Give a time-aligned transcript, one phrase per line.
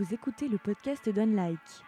[0.00, 1.84] Vous écoutez le podcast d'Unlike,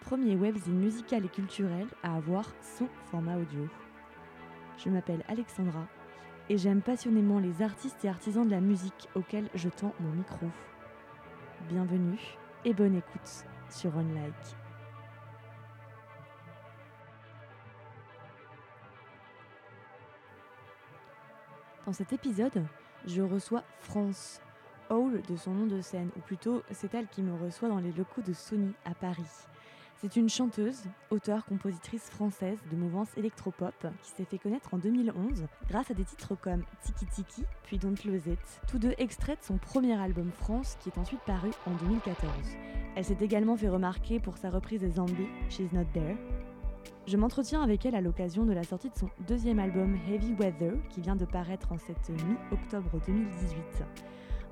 [0.00, 3.68] premier webzine musical et culturel à avoir son format audio.
[4.78, 5.86] Je m'appelle Alexandra
[6.48, 10.46] et j'aime passionnément les artistes et artisans de la musique auxquels je tends mon micro.
[11.68, 12.18] Bienvenue
[12.64, 14.34] et bonne écoute sur Unlike.
[21.86, 22.66] Dans cet épisode,
[23.06, 24.40] je reçois France,
[24.92, 27.92] Owl de son nom de scène, ou plutôt c'est elle qui me reçoit dans les
[27.92, 29.22] locaux de Sony à Paris.
[29.96, 35.46] C'est une chanteuse, auteure, compositrice française de mouvance électropop qui s'est fait connaître en 2011
[35.70, 39.44] grâce à des titres comme Tiki Tiki puis Don't Lose It, tous deux extraits de
[39.44, 42.30] son premier album France qui est ensuite paru en 2014.
[42.94, 46.16] Elle s'est également fait remarquer pour sa reprise des Zombies, She's Not There.
[47.06, 50.74] Je m'entretiens avec elle à l'occasion de la sortie de son deuxième album Heavy Weather
[50.90, 53.84] qui vient de paraître en cette mi-octobre 2018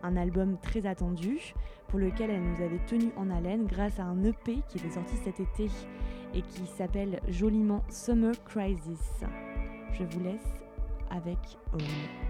[0.02, 1.54] un album très attendu
[1.88, 5.16] pour lequel elle nous avait tenu en haleine grâce à un EP qui est sorti
[5.24, 5.68] cet été
[6.34, 9.24] et qui s'appelle joliment Summer Crisis.
[9.92, 10.64] Je vous laisse
[11.10, 11.38] avec
[11.72, 12.29] Home.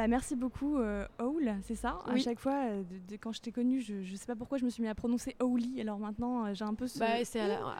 [0.00, 1.98] Bah, merci beaucoup, euh, Owl, c'est ça?
[2.06, 4.64] À chaque fois, euh, de, quand je t'ai connue, je, ne sais pas pourquoi je
[4.64, 6.98] me suis mis à prononcer Owly, alors maintenant euh, j'ai un peu ce.
[6.98, 7.06] Bah,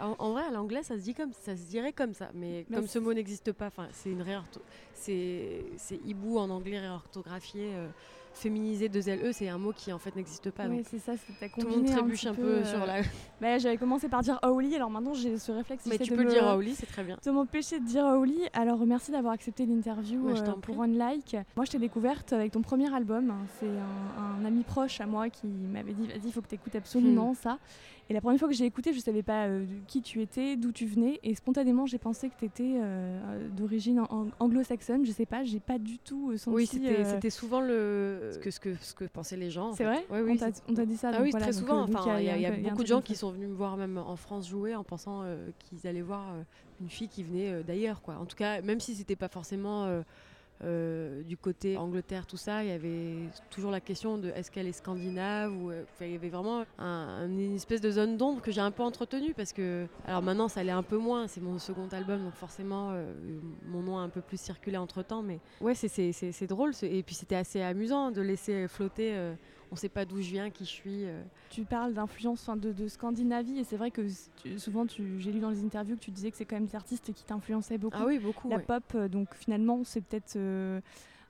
[0.02, 2.66] en, en, vrai, à l'anglais, ça se dit comme ça se dirait comme ça, mais
[2.70, 4.22] comme ce mot n'existe pas, c'est une
[4.92, 5.64] c'est
[6.04, 7.72] hibou en anglais réorthographié
[8.32, 10.66] féminiser deux LE, c'est un mot qui en fait n'existe pas.
[10.66, 13.02] Oui, c'est ça, c'est Tout le monde trébuche un, peu, sur la.
[13.40, 15.86] Bah, j'avais commencé par dire Auli, alors maintenant j'ai ce réflexe.
[15.86, 17.16] Mais tu peux dire Auli, c'est très bien.
[17.24, 18.40] De m'empêcher de dire Auli.
[18.52, 21.36] Alors merci d'avoir accepté l'interview euh, pour Unlike.
[21.56, 23.32] Moi je t'ai découverte avec ton premier album.
[23.58, 26.74] C'est un, ami proche à moi qui m'avait dit vas-y, il faut que tu écoutes
[26.74, 27.36] absolument hmm.
[27.36, 27.58] ça.
[28.10, 30.56] Et la première fois que j'ai écouté, je ne savais pas euh, qui tu étais,
[30.56, 31.20] d'où tu venais.
[31.22, 34.02] Et spontanément, j'ai pensé que tu étais euh, d'origine
[34.40, 35.04] anglo-saxonne.
[35.04, 36.56] Je ne sais pas, j'ai pas du tout senti.
[36.56, 38.30] Oui, c'était souvent le...
[38.32, 39.74] ce, que, ce, que, ce que pensaient les gens.
[39.74, 40.04] C'est vrai?
[40.10, 40.36] Oui,
[40.68, 41.86] On t'a dit ça Ah oui, très souvent.
[42.18, 44.74] il y a, beaucoup de gens qui sont venus me voir même en France jouer
[44.74, 45.22] en pensant
[45.60, 46.34] qu'ils allaient voir
[46.80, 48.02] une fille qui venait d'ailleurs.
[48.08, 50.02] En tout cas, même si c'était pas forcément
[50.62, 53.14] euh, du côté Angleterre, tout ça, il y avait
[53.48, 57.54] toujours la question de est-ce qu'elle est scandinave ou euh, il y avait vraiment une
[57.54, 60.70] espèce de zone d'ombre que j'ai un peu entretenue parce que alors maintenant ça l'est
[60.70, 63.12] un peu moins, c'est mon second album donc forcément euh,
[63.68, 67.14] mon nom a un peu plus circulé entre temps, mais ouais c'est drôle et puis
[67.14, 69.34] c'était assez amusant de laisser flotter
[69.70, 71.04] on ne sait pas d'où je viens, qui je suis.
[71.04, 71.22] Euh.
[71.50, 74.06] Tu parles d'influence de, de, Scandinavie et c'est vrai que
[74.56, 77.12] souvent j'ai lu dans les interviews que tu disais que c'est quand même des artistes
[77.12, 77.98] qui t'influençaient beaucoup.
[78.00, 78.48] Ah oui, beaucoup.
[78.48, 80.80] La pop, euh, donc finalement c'est peut-être euh,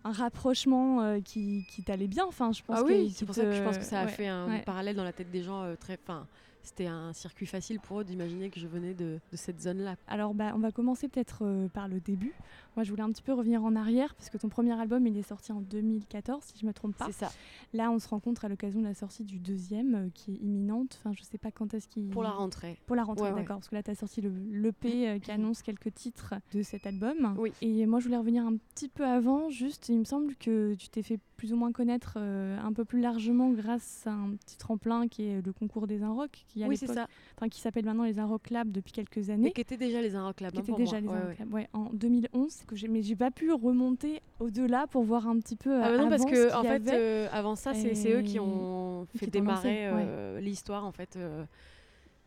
[0.04, 2.24] un rapprochement qui, qui t'allait bien.
[2.26, 4.28] Enfin, je pense ah oui, c'est pour ça que je pense que ça a fait
[4.28, 5.98] un parallèle dans la tête des gens très.
[5.98, 6.26] Fin,
[6.62, 9.96] c'était un circuit facile pour eux d'imaginer que je venais de, cette zone-là.
[10.08, 12.34] Alors bah, on va commencer peut-être euh, par le début.
[12.76, 15.16] Moi je voulais un petit peu revenir en arrière parce que ton premier album il
[15.16, 17.06] est sorti en 2014 si je me trompe pas.
[17.06, 17.32] C'est ça.
[17.72, 20.98] Là on se rencontre à l'occasion de la sortie du deuxième euh, qui est imminente.
[21.00, 22.08] Enfin je sais pas quand est-ce qu'il...
[22.08, 22.78] Pour la rentrée.
[22.86, 23.56] Pour la rentrée d'accord.
[23.56, 27.34] Parce que là tu as sorti l'EP euh, qui annonce quelques titres de cet album.
[27.38, 27.52] Oui.
[27.62, 30.88] Et moi je voulais revenir un petit peu avant juste il me semble que tu
[30.88, 35.08] t'es fait plus ou moins connaître un peu plus largement grâce à un petit tremplin
[35.08, 37.06] qui est le concours des Inrocks qui oui, c'est ça.
[37.50, 39.48] qui s'appelle maintenant les Inrock Lab depuis quelques années.
[39.48, 40.52] Et qui était déjà les Inrock Lab.
[40.52, 41.08] Qui hein, était déjà les
[41.50, 42.64] ouais, en 2011.
[42.66, 45.82] Que mais j'ai pas pu remonter au-delà pour voir un petit peu.
[45.82, 49.26] Ah bah non, parce que en fait, euh, avant ça, c'est eux qui ont fait
[49.26, 51.16] démarrer euh, l'histoire en fait.
[51.16, 51.44] Euh,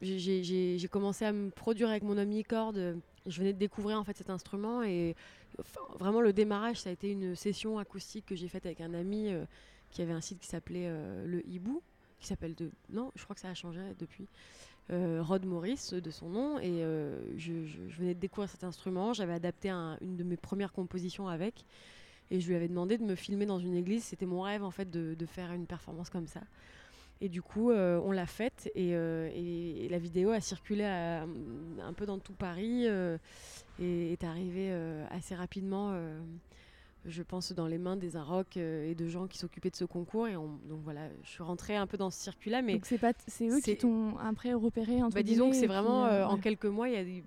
[0.02, 2.98] j'ai commencé à me produire avec mon ami corde.
[3.26, 5.16] Je venais de découvrir en fait cet instrument et
[6.00, 9.32] vraiment le démarrage, ça a été une session acoustique que j'ai faite avec un ami
[9.92, 10.90] qui avait un site qui s'appelait
[11.26, 11.82] le Hibou
[12.20, 14.28] qui s'appelle de non je crois que ça a changé depuis
[14.92, 17.54] euh, Rod Morris de son nom et euh, je,
[17.98, 19.14] venais de découvrir cet instrument.
[19.14, 21.66] J'avais adapté une de mes premières compositions avec
[22.32, 24.04] et je lui avais demandé de me filmer dans une église.
[24.04, 26.42] C'était mon rêve en fait de, faire une performance comme ça
[27.22, 32.06] et du coup euh, on l'a faite et, et, la vidéo a circulé un peu
[32.06, 32.86] dans tout Paris
[33.80, 34.74] et est arrivée
[35.12, 35.94] assez rapidement
[37.06, 39.86] je pense, dans les mains des Arocs euh, et de gens qui s'occupaient de ce
[39.86, 40.28] concours.
[40.28, 42.62] Et donc voilà, je suis rentrée un peu dans ce circuit-là.
[42.62, 45.68] Mais donc c'est pas, c'est eux qui t'ont après repéré entre bah, Disons que c'est
[45.68, 47.24] vraiment euh, en quelques mois, il y a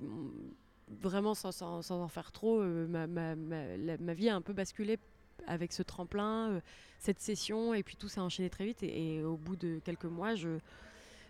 [1.01, 4.99] vraiment sans, sans, en faire trop, euh, ma, ma, ma, vie a un peu basculé
[5.47, 6.61] avec ce tremplin,
[6.99, 8.83] cette session, et puis tout s'est enchaîné très vite.
[8.83, 10.59] Et, au bout de quelques mois, je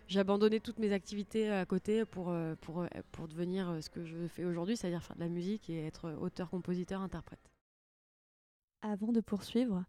[0.07, 4.45] j'ai abandonné toutes mes activités à côté pour, pour, pour devenir ce que je fais
[4.45, 7.51] aujourd'hui, c'est-à-dire faire de la musique et être auteur, compositeur, interprète.
[8.81, 9.83] Avant de poursuivre,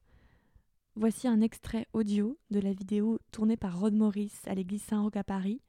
[0.97, 5.23] voici un extrait audio de la vidéo tournée par Rod Morris à l'église Saint-Roch à
[5.23, 5.61] Paris.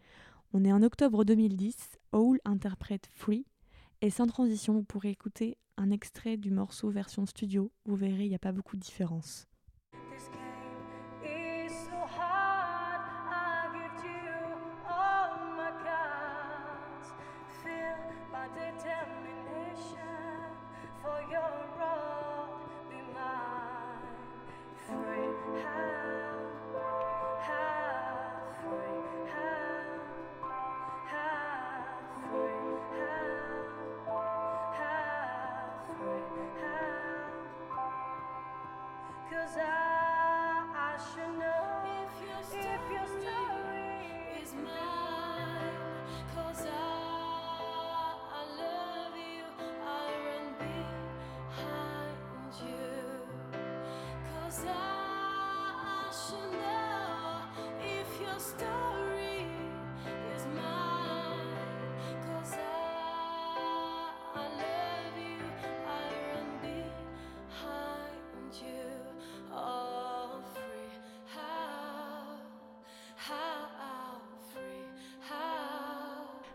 [0.54, 3.46] On est en octobre 2010, Owl interprète Free,
[4.02, 7.72] et sans transition, vous pourrez écouter un extrait du morceau version studio.
[7.86, 9.48] Vous verrez, il n'y a pas beaucoup de différence.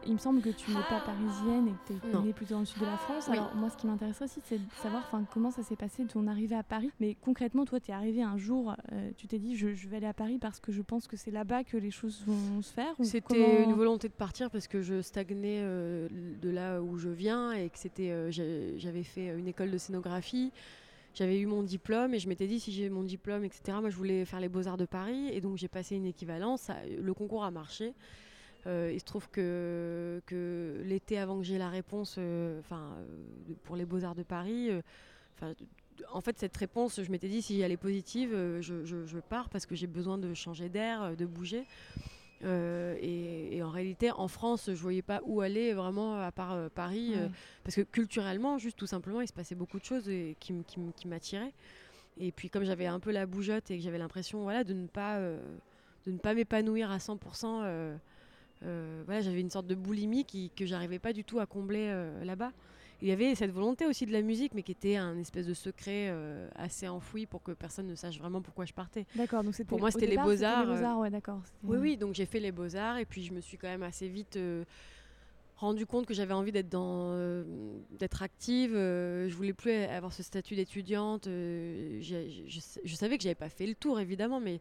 [0.06, 2.60] Il me semble que tu n'es pas parisienne et que tu es née plutôt dans
[2.60, 3.28] le sud de la France.
[3.28, 6.56] Alors moi, ce qui m'intéresserait aussi, c'est de savoir comment ça s'est passé ton arrivée
[6.56, 6.90] à Paris.
[7.00, 10.06] Mais concrètement, toi, tu es arrivé un jour, euh, tu t'es dit, je, vais aller
[10.06, 12.94] à Paris parce que je pense que c'est là-bas que les choses vont se faire
[13.02, 16.08] C'était une volonté de partir parce que je stagnais euh,
[16.40, 20.52] de là où je viens et que c'était, euh, j'avais fait une école de scénographie
[21.14, 23.96] j'avais eu mon diplôme et je m'étais dit si j'ai mon diplôme, etc., moi je
[23.96, 26.70] voulais faire les beaux-arts de Paris et donc j'ai passé une équivalence.
[27.00, 27.94] le concours a marché.
[28.66, 33.54] Euh, il se trouve que, que l'été avant que j'ai la réponse, euh, enfin euh,
[33.64, 34.70] pour les Beaux-Arts de Paris,
[36.12, 38.30] en fait, cette réponse, je m'étais dit, si elle est positive,
[38.60, 41.64] je, pars parce que j'ai besoin de changer d'air, de bouger.
[42.42, 47.14] et, en réalité, en France, je voyais pas où aller vraiment à part Paris,
[47.62, 50.10] parce que culturellement, juste tout simplement, il se passait beaucoup de choses
[50.40, 51.52] qui, qui, qui m'attiraient.
[52.16, 54.86] Et puis, comme j'avais un peu la bougeotte et que j'avais l'impression, voilà, de ne
[54.86, 57.98] pas, de ne pas m'épanouir à 100%.
[58.64, 61.86] Euh, voilà, j'avais une sorte de boulimie qui, que j'arrivais pas du tout à combler
[61.88, 62.52] euh, là-bas.
[63.02, 65.52] Il y avait cette volonté aussi de la musique, mais qui était un espèce de
[65.52, 69.04] secret euh, assez enfoui pour que personne ne sache vraiment pourquoi je partais.
[69.16, 70.64] D'accord, donc pour moi c'était les beaux arts.
[70.64, 71.42] Les beaux-arts, ouais, d'accord.
[71.64, 73.82] Oui, oui, donc j'ai fait les beaux arts et puis je me suis quand même
[73.82, 74.38] assez vite
[75.56, 77.14] rendu compte que j'avais envie d'être dans
[77.98, 83.48] d'être active je voulais plus avoir ce statut d'étudiante je, je, savais que j'avais pas
[83.48, 84.60] fait le tour évidemment mais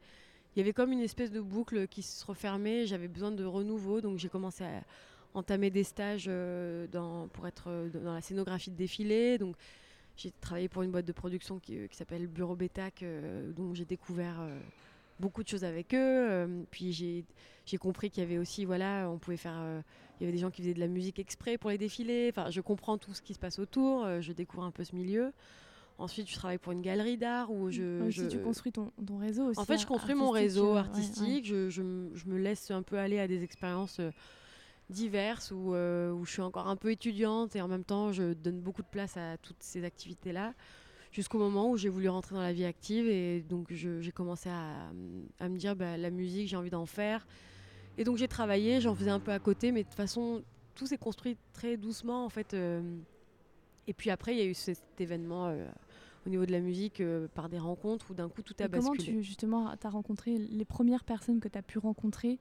[0.56, 2.86] il y avait comme une espèce de boucle qui se refermait.
[2.86, 4.84] J'avais besoin de renouveau, donc j'ai commencé à
[5.34, 9.38] entamer des stages euh, dans, pour être euh, dans la scénographie de défilé.
[9.38, 9.56] Donc
[10.16, 13.04] j'ai travaillé pour une boîte de production qui, euh, s'appelle Bureau Bétac,
[13.56, 14.48] dont j'ai découvert
[15.20, 16.66] beaucoup de choses avec eux.
[16.70, 16.94] puis
[17.66, 19.82] j'ai compris qu'il y avait aussi, voilà, on pouvait faire.
[20.20, 22.32] il y avait des gens qui faisaient de la musique exprès pour les défilés.
[22.36, 24.06] Enfin, je comprends tout ce qui se passe autour.
[24.22, 25.34] je découvre un peu ce milieu.
[26.04, 28.26] Ensuite, je travaille pour une galerie d'art où je, je...
[28.26, 29.60] tu construis ton, ton, réseau aussi.
[29.60, 31.46] En fait, je construis mon réseau artistique.
[31.46, 34.12] Je, je, me laisse un peu aller à des expériences euh,
[34.90, 38.34] diverses où, euh, où, je suis encore un peu étudiante et en même temps, je
[38.34, 40.54] donne beaucoup de place à toutes ces activités-là.
[41.14, 44.90] Jusqu'au moment où j'ai voulu rentrer dans la vie active et donc j'ai commencé à,
[45.40, 47.26] à, me dire bah, la musique, j'ai envie d'en faire.
[47.98, 50.44] Et donc j'ai travaillé, j'en faisais un peu à côté, mais de toute façon,
[50.76, 52.54] tout s'est construit très doucement en fait.
[52.54, 52.82] Euh,
[53.88, 55.68] et puis après, il y a eu cet événement euh,
[56.26, 58.98] au niveau de la musique euh, par des rencontres où d'un coup tout a basculé.
[58.98, 62.40] Comment tu justement as rencontré les premières personnes que tu as pu rencontrer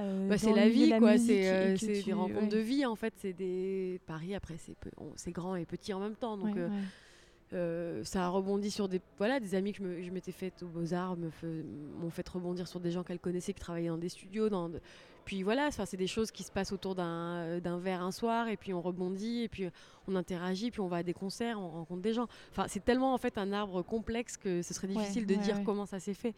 [0.00, 1.18] euh, bah, C'est la vie, quoi.
[1.18, 3.14] C'est des rencontres de vie en fait.
[3.16, 4.56] C'est des Paris après,
[5.16, 6.36] c'est grand et petit en même temps.
[6.36, 6.56] Donc
[8.04, 11.16] ça a rebondi sur des voilà des amis que je m'étais fait aux Beaux Arts
[11.16, 14.70] m'ont fait rebondir sur des gens qu'elle connaissait qui travaillaient dans des studios dans
[15.24, 18.56] puis voilà, c'est des choses qui se passent autour euh, d'un verre un soir, et
[18.56, 19.68] puis on rebondit, et puis
[20.08, 22.26] on interagit, puis on va à des concerts, on rencontre des gens.
[22.50, 25.86] Enfin, c'est tellement en fait un arbre complexe que ce serait difficile de dire comment
[25.86, 26.34] ça s'est fait.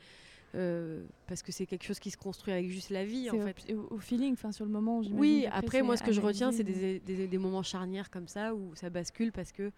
[0.55, 3.75] Euh, parce que c'est quelque chose qui se construit avec juste la vie en fait.
[3.91, 5.03] Au, feeling, enfin sur le moment.
[5.11, 8.55] Oui, après moi ce que je retiens c'est des, des, des, moments charnières comme ça
[8.55, 9.73] où ça bascule parce que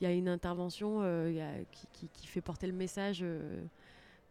[0.00, 3.24] il y a une intervention euh, y a, qui, qui, qui, fait porter le message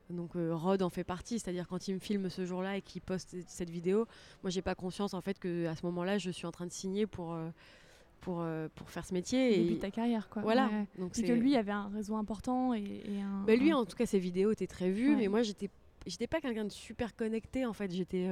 [0.09, 3.01] donc euh, Rod en fait partie, c'est-à-dire quand il me filme ce jour-là et qu'il
[3.01, 4.07] poste cette vidéo,
[4.43, 6.71] moi j'ai pas conscience en fait que à ce moment-là je suis en train de
[6.71, 7.49] signer pour euh,
[8.21, 9.73] pour, euh, pour faire ce métier.
[9.73, 10.41] Et ta carrière quoi.
[10.41, 10.69] Voilà.
[10.97, 14.05] Donc c'est que lui avait un réseau important et, un, bah, lui en tout cas
[14.05, 15.69] ses vidéos étaient très vues, mais moi j'étais
[16.05, 17.91] j'étais pas quelqu'un de super connecté en fait.
[17.91, 18.29] J'étais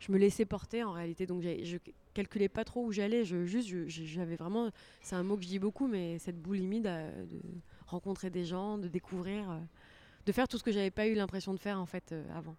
[0.00, 1.76] je me laissais porter en réalité, donc je
[2.14, 3.24] calculais pas trop où j'allais.
[3.24, 4.70] Je juste j'avais vraiment
[5.02, 6.90] c'est un mot que je dis beaucoup, mais cette boulimie de
[7.86, 9.58] rencontrer des gens, de découvrir,
[10.26, 12.56] de faire tout ce que j'avais pas eu l'impression de faire en fait avant.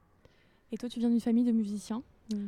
[0.72, 2.04] Et toi, tu viens d'une famille de musiciens?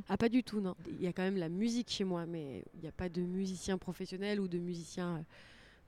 [0.10, 0.76] Ah, pas du tout, non.
[0.88, 3.22] Il y a quand même la musique chez moi, mais il n'y a pas de
[3.22, 5.24] musiciens professionnels ou de musiciens.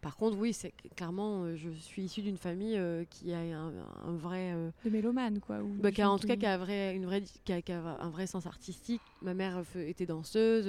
[0.01, 3.71] Par contre, oui, c'est clairement, je suis issue d'une famille qui a un,
[4.15, 4.53] vrai.
[4.85, 5.61] de mélomane, quoi.
[5.63, 8.45] Ou bah, en tout cas, qui a, vrai, une vraie, qui a, un vrai sens
[8.45, 9.01] artistique.
[9.21, 10.67] Ma mère était danseuse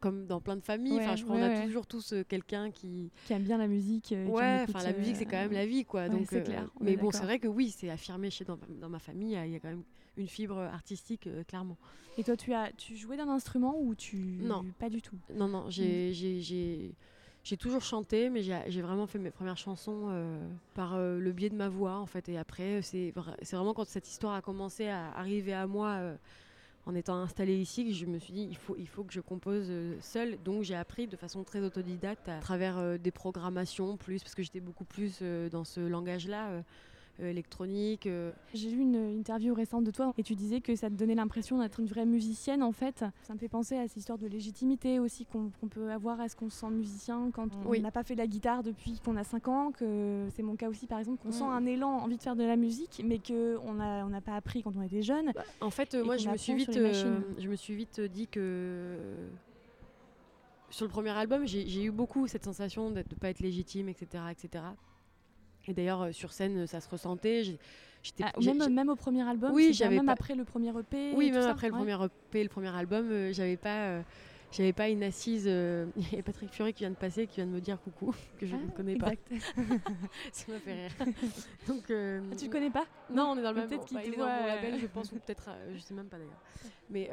[0.00, 0.98] comme dans plein de familles.
[0.98, 3.10] enfin, je crois qu'on a toujours tous euh, quelqu'un qui...
[3.26, 4.12] qui aime bien la musique.
[4.12, 6.08] Euh, ouais, enfin la musique c'est quand même la vie quoi.
[6.08, 6.68] donc c'est euh, clair.
[6.80, 9.38] Mais bon, c'est vrai que oui, c'est affirmé chez dans, dans, ma famille.
[9.44, 9.84] Il y a quand même
[10.16, 11.76] une fibre artistique clairement.
[12.18, 15.16] Et toi, tu as tu jouais d'un instrument ou tu non pas du tout?
[15.34, 16.94] Non non, j'ai mm.
[17.44, 20.10] j'ai toujours chanté, mais j'ai vraiment fait mes premières chansons
[20.74, 22.28] par le biais de ma voix en fait.
[22.28, 23.12] Et après, c'est
[23.52, 26.16] vraiment quand cette histoire a commencé à arriver à moi
[26.90, 29.66] en étant installée ici je me suis dit il faut, il faut que je compose
[29.70, 30.42] euh, seule.
[30.42, 34.42] Donc j'ai appris de façon très autodidacte à travers euh, des programmations plus, parce que
[34.42, 36.62] j'étais beaucoup plus euh, dans ce langage-là.
[37.20, 38.06] Euh, électronique.
[38.06, 38.32] Euh.
[38.54, 41.58] J'ai lu une interview récente de toi et tu disais que ça te donnait l'impression
[41.58, 43.04] d'être une vraie musicienne en fait.
[43.22, 46.20] Ça me fait penser à cette histoire de légitimité aussi qu'on peut avoir.
[46.20, 49.16] Est-ce qu'on se sent musicien quand on n'a pas fait de la guitare depuis qu'on
[49.16, 52.16] a 5 ans que C'est mon cas aussi par exemple, qu'on sent un élan, envie
[52.16, 55.32] de faire de la musique, mais qu'on n'a on pas appris quand on était jeune.
[55.34, 58.96] Bah, en fait, moi je me, suis vite, euh, je me suis vite dit que
[60.70, 64.24] sur le premier album, j'ai eu beaucoup cette sensation de ne pas être légitime, etc.
[64.30, 64.64] etc.
[65.68, 67.58] Et d'ailleurs, euh, sur scène, ça se ressentait.
[68.22, 71.46] Ah, même, même, au premier album Oui, j'avais même après le premier EP Oui, même
[71.46, 74.02] après le premier EP, le premier album, euh, j'avais pas...
[74.50, 75.46] Euh, j'avais pas une assise.
[75.96, 78.14] Il y a Patrick Fury qui vient de passer, qui vient de me dire coucou,
[78.38, 79.12] que je ne ah, connais pas.
[80.32, 80.90] ça m'a fait rire.
[81.66, 82.86] Donc, euh, ah, tu le connais pas?
[83.10, 83.68] Non, on est dans le même.
[83.68, 86.42] Peut-être qu'il est dans mon label, je pense, ou peut-être, je sais même pas d'ailleurs.
[86.90, 87.08] Mais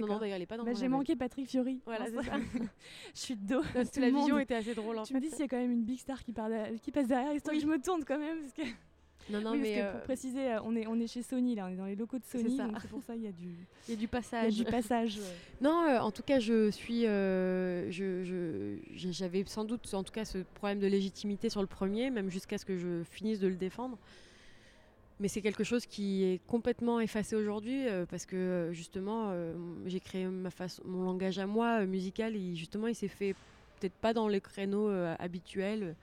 [0.00, 1.80] non, non, d'ailleurs, il est pas dans bah, J'ai manqué Patrick Fury.
[1.84, 2.36] Voilà, c'est ça.
[3.14, 3.62] je suis de dos.
[3.74, 4.98] La vision était assez drôle.
[4.98, 6.32] En tu me dis s'il y a quand même une big star qui,
[6.82, 8.40] qui passe derrière, histoire que je me tourne quand même.
[8.40, 8.62] Parce que...
[9.30, 11.72] Non, non, mais pour euh, préciser, euh, on est, on est chez Sony, là, on
[11.72, 13.48] est dans les locaux de Sony, donc c'est pour ça il y a du,
[13.88, 14.52] il y a du passage.
[14.52, 15.18] Il y a du passage.
[15.60, 20.38] non, euh, en tout cas, je suis, je, j'avais sans doute, en tout cas, ce
[20.54, 23.98] problème de légitimité sur le premier, même jusqu'à ce que je finisse de le défendre.
[25.18, 29.32] Mais c'est quelque chose qui est complètement effacé aujourd'hui parce que justement,
[29.86, 33.34] j'ai créé ma façon, mon langage à moi musical, et justement, il s'est fait
[33.80, 35.96] peut-être pas dans les créneaux habituels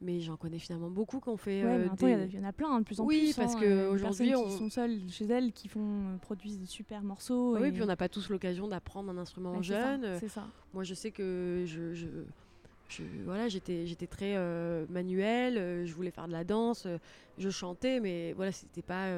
[0.00, 1.64] mais j'en connais finalement beaucoup qui ont fait.
[1.64, 1.88] Ouais,
[2.28, 3.14] il y, en a plein de plus en plus.
[3.14, 4.44] Oui, parce hein, qu'aujourd'hui, on...
[4.44, 7.56] qui sont seules chez elles, qui font euh, produisent des super morceaux.
[7.58, 10.18] Oui, puis on n'a pas tous l'occasion d'apprendre un instrument jeune.
[10.20, 12.06] C'est ça, Moi, je sais que je, je,
[12.88, 15.56] je voilà, j'étais j'étais très euh, manuel.
[15.56, 16.86] Euh, je voulais faire de la danse.
[17.38, 19.08] je chantais, mais voilà, c'était pas.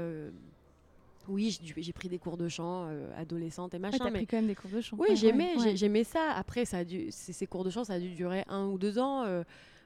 [1.26, 4.04] Oui, j'ai pris des cours de chant adolescente et machin.
[4.04, 4.97] Ouais, mais pris quand même des cours de chant.
[4.99, 6.32] Oui, j'aimais, j'aimais ça.
[6.37, 8.99] Après, ça a dû, ces cours de chant, ça a dû durer un ou deux
[8.99, 9.25] ans.
[9.25, 9.42] Euh,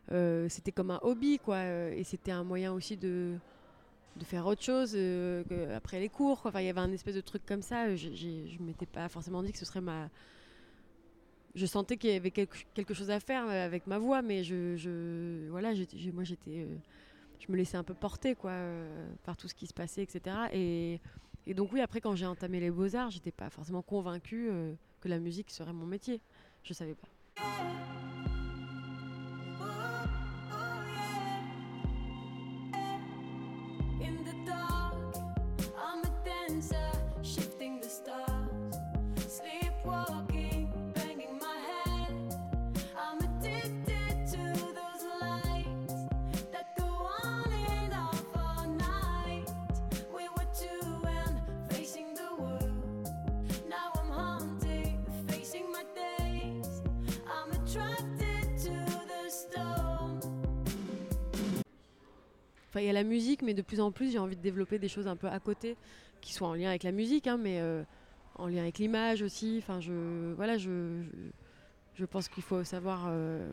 [0.08, 1.56] c'était comme un hobby, quoi.
[1.56, 3.36] Euh, et c'était un moyen aussi de,
[4.16, 5.42] de faire autre chose euh,
[5.76, 6.40] après les cours.
[6.44, 7.94] Enfin, il y avait un espèce de truc comme ça.
[7.94, 10.08] Je ne m'étais pas forcément dit que ce serait ma.
[11.54, 14.74] Je sentais qu'il y avait quelque, quelque, chose à faire avec ma voix, mais je,
[14.76, 15.74] je voilà,
[16.14, 16.66] moi j'étais,
[17.38, 18.54] je me laissais un peu porter quoi,
[19.22, 20.34] par tout ce qui se passait, etc.
[20.54, 20.98] Et,
[21.46, 24.48] et donc oui, après quand j'ai entamé les beaux arts, j'étais pas forcément convaincue
[25.02, 26.22] que la musique serait mon métier.
[26.62, 27.42] Je savais pas.
[62.72, 64.78] Enfin, il y a la musique, mais de plus en plus, j'ai envie de développer
[64.78, 65.76] des choses un peu à côté,
[66.22, 67.82] qui soient en lien avec la musique, hein, mais euh,
[68.36, 69.58] en lien avec l'image aussi.
[69.58, 71.02] Enfin, je, voilà, je,
[71.96, 73.46] je, pense qu'il faut savoir euh,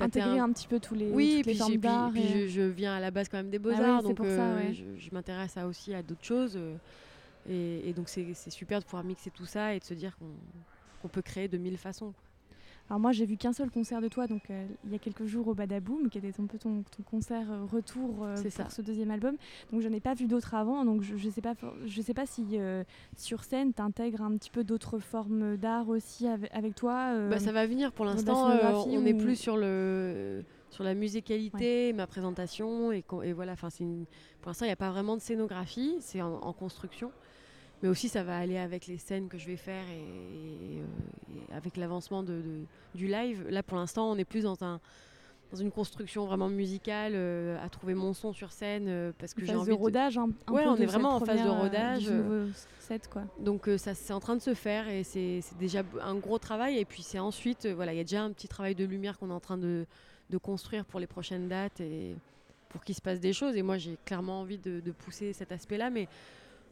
[0.00, 0.50] intégrer un...
[0.52, 2.10] petit peu tous les, oui, toutes puis, d'art.
[2.10, 5.08] Puis, je, viens à la base quand même des beaux ah arts, donc euh, je,
[5.12, 6.58] m'intéresse aussi à d'autres choses.
[7.48, 10.18] et, donc c'est super de pouvoir mixer tout ça et de se dire
[11.00, 12.12] qu'on peut créer de mille façons.
[12.90, 15.24] Alors moi, j'ai vu qu'un seul concert de toi, donc euh, il y a quelques
[15.24, 19.12] jours au Badaboom, qui était un peu ton, concert euh, retour euh, pour ce deuxième
[19.12, 19.36] album.
[19.70, 21.54] Donc je n'ai pas vu d'autres avant, donc je ne sais pas,
[21.86, 22.58] je sais pas si
[23.16, 27.14] sur scène tu intègres un petit peu d'autres formes d'art aussi avec, toi.
[27.28, 27.92] Bah, ça va venir.
[27.92, 28.50] Pour l'instant,
[28.88, 33.52] on n'est plus sur le sur la musicalité, ma présentation et, et voilà.
[33.52, 33.68] Enfin,
[34.40, 37.12] pour l'instant, il n'y a pas vraiment de scénographie, c'est en construction
[37.82, 40.69] mais aussi ça va aller avec les scènes que je vais faire et, euh,
[41.50, 42.42] avec l'avancement de,
[42.94, 43.46] du live.
[43.48, 44.80] Là pour l'instant on est plus dans un,
[45.52, 47.14] dans une construction vraiment musicale,
[47.62, 50.18] à trouver mon son sur scène parce que j'ai envie de rodage.
[50.18, 52.10] Hein, un ouais, on est vraiment en phase de rodage.
[52.78, 53.22] Set, quoi.
[53.38, 56.78] Donc ça c'est en train de se faire et c'est déjà un gros travail.
[56.78, 59.30] Et puis c'est ensuite, voilà, il y a déjà un petit travail de lumière qu'on
[59.30, 59.86] est en train de,
[60.30, 62.14] de construire pour les prochaines dates et
[62.70, 63.56] pour qu'il se passe des choses.
[63.56, 65.90] Et moi, j'ai clairement envie de, pousser cet aspect-là.
[65.90, 66.08] Mais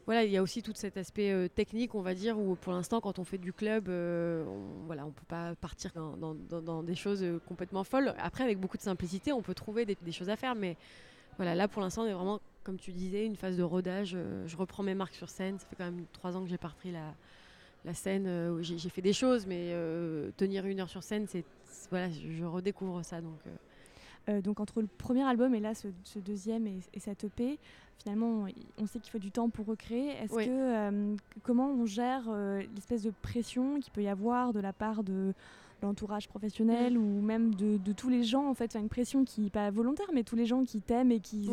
[0.09, 2.73] voilà, il y a aussi tout cet aspect euh, technique, on va dire, où pour
[2.73, 6.95] l'instant, quand on fait du club, euh, on, voilà, on peut pas partir dans, des
[6.95, 8.15] choses euh, complètement folles.
[8.17, 10.55] Après, avec beaucoup de simplicité, on peut trouver des, choses à faire.
[10.55, 10.77] Mais
[11.37, 14.17] voilà, là, pour l'instant, on est vraiment, comme tu disais, une phase de rodage.
[14.47, 15.59] je reprends mes marques sur scène.
[15.59, 18.57] Ça fait quand même trois ans que j'ai pas repris la, scène.
[18.63, 19.75] j'ai fait des choses, mais
[20.37, 21.45] tenir une heure sur scène, c'est
[21.91, 23.17] voilà, je redécouvre ça.
[24.29, 27.57] Euh, donc entre le premier album et là ce, deuxième et, cette EP,
[27.97, 28.45] finalement
[28.77, 30.09] on sait qu'il faut du temps pour recréer.
[30.21, 34.59] Est-ce que euh, comment on gère euh, l'espèce de pression qu'il peut y avoir de
[34.59, 35.33] la part de
[35.81, 36.97] l'entourage professionnel mm.
[36.97, 40.23] ou même de, tous les gens en fait, une pression qui n'est pas volontaire, mais
[40.23, 41.49] tous les gens qui t'aiment et qui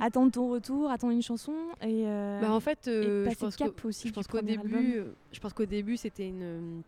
[0.00, 4.08] attendent ton retour, attendent une chanson et, bah en fait, je pense cap aussi.
[4.08, 5.02] Je pense qu'au début,
[5.32, 6.82] je pense qu'au début c'était une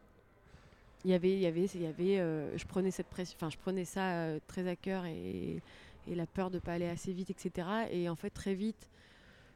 [1.07, 4.25] il y avait, il y avait, euh, je prenais cette pression, enfin, je prenais ça
[4.25, 5.63] euh, très à cœur et,
[6.09, 7.69] la peur de pas aller assez vite, etc.
[7.91, 8.91] Et en fait, très vite,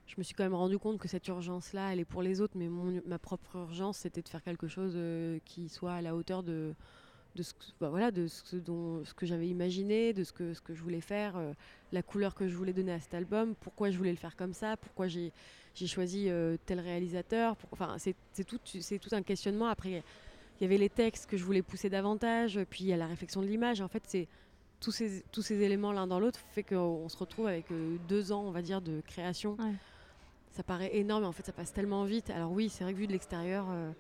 [0.07, 2.55] je me suis quand même rendu compte que cette urgence-là, elle est pour les autres,
[2.57, 2.69] mais
[3.07, 6.75] ma propre urgence, c'était de faire quelque chose euh, qui soit à la hauteur de,
[7.37, 11.41] ce, bah, voilà, de ce, que j'avais imaginé, de ce que, je voulais faire,
[11.93, 14.53] la couleur que je voulais donner à cet album, pourquoi je voulais le faire comme
[14.53, 15.33] ça, pourquoi j'ai
[15.87, 16.29] choisi
[16.67, 17.57] tel réalisateur.
[17.71, 19.69] enfin, c'est tout, tout un questionnement.
[19.69, 20.03] Après,
[20.61, 23.07] il y avait les textes que je voulais pousser davantage, puis il y a la
[23.07, 23.81] réflexion de l'image.
[23.81, 24.29] En fait, c'est
[24.81, 28.33] tous ces, tous ces éléments l'un dans l'autre fait qu'on se retrouve avec euh, deux
[28.33, 29.57] ans, on va dire, de création.
[30.51, 32.31] Ça paraît énorme, mais en fait, ça passe tellement vite.
[32.31, 33.93] Alors oui, c'est vrai que vu de l'extérieur, euh,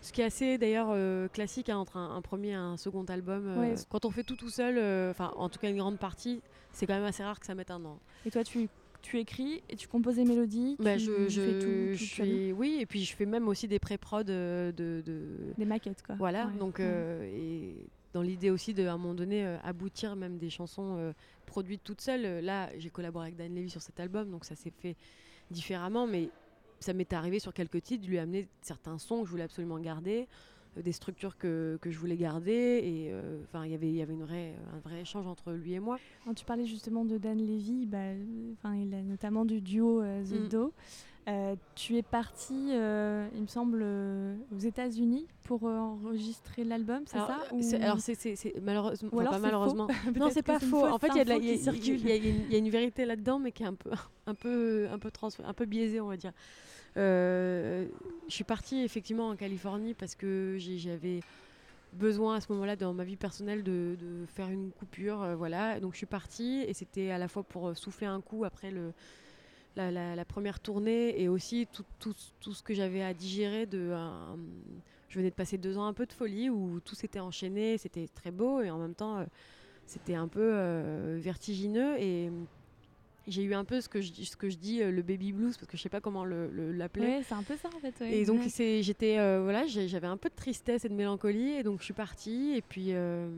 [0.00, 3.74] ce qui est assez d'ailleurs euh, classique hein, entre un, premier et un second album.
[3.90, 4.78] Quand on fait tout tout seul,
[5.10, 6.40] enfin en tout cas une grande partie,
[6.72, 7.98] c'est quand même assez rare que ça mette un an.
[8.24, 8.68] Et toi, tu
[9.06, 13.04] tu écris et tu composes des mélodies bah, je, je, fais tout, Oui, et puis
[13.04, 15.02] je fais même aussi des pré-prod euh, de,
[15.56, 16.16] Des maquettes, quoi.
[16.16, 16.80] Voilà, donc...
[16.80, 17.76] Euh, et
[18.12, 21.12] dans l'idée aussi de, à un moment donné, euh, aboutir même des chansons
[21.44, 22.42] produites toutes seules.
[22.42, 24.96] Là, j'ai collaboré avec Dan Levy sur cet album, donc ça s'est fait
[25.50, 26.30] différemment, mais
[26.80, 29.78] ça m'est arrivé sur quelques titres de lui amener certains sons que je voulais absolument
[29.78, 30.28] garder
[30.82, 32.80] des structures que, que, je voulais garder.
[32.82, 35.52] Et euh, enfin, il y avait, il y avait une vraie, un vrai échange entre
[35.52, 35.98] lui et moi.
[36.24, 38.12] Quand tu parlais justement de Dan Levy, bah,
[38.74, 40.48] il a notamment du duo euh, The mm.
[40.48, 40.72] Do.
[41.28, 43.84] Euh, tu es parti, il me semble,
[44.54, 47.38] aux États-Unis pour enregistrer l'album, c'est ça
[47.82, 49.88] Alors, c'est malheureusement, pas malheureusement.
[50.16, 50.86] non, c'est pas faux.
[50.86, 53.90] En fait, il y, y, y, a une vérité là-dedans, mais qui est un peu,
[54.26, 56.32] un peu, un peu, trans un peu biaisée, on va dire.
[56.96, 57.86] Euh,
[58.28, 61.20] je suis partie effectivement en Californie parce que j'avais
[61.92, 63.96] besoin à ce moment-là dans ma vie personnelle de,
[64.28, 65.22] faire une coupure.
[65.22, 68.20] Euh, voilà, donc je suis partie et c'était à la fois pour euh, souffler un
[68.20, 68.72] coup après
[69.76, 72.14] la, première tournée et aussi tout
[72.52, 73.94] ce que j'avais à digérer de.
[75.08, 78.08] je venais de passer deux ans un peu de folie où tout s'était enchaîné, c'était
[78.08, 79.24] très beau et en même temps
[79.84, 82.30] c'était un peu vertigineux et
[83.26, 85.56] j'ai eu un peu ce que je, ce que je dis euh, le baby blues
[85.56, 87.18] parce que je sais pas comment l'appeler.
[87.18, 88.00] Le, c'est un peu ça en fait.
[88.04, 91.62] Et donc c'est, j'étais euh, voilà, j'avais un peu de tristesse et de mélancolie et
[91.62, 93.28] donc je suis partie et puis euh,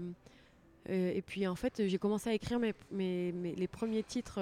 [0.91, 4.41] et puis en fait j'ai commencé à écrire mes, mes, les premiers titres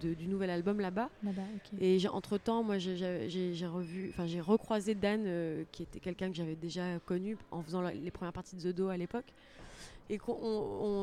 [0.00, 1.08] du nouvel album là-bas.
[1.22, 1.42] Là-bas
[1.80, 2.96] Et entre temps moi j'ai,
[3.66, 5.24] revu, enfin j'ai recroisé Dan
[5.70, 8.88] qui était quelqu'un que j'avais déjà connu en faisant les premières parties de The Do
[8.88, 9.32] à l'époque.
[10.10, 10.20] Et